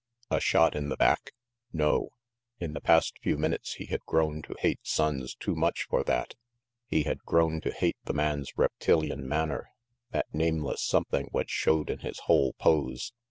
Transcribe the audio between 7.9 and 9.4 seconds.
the man's reptilian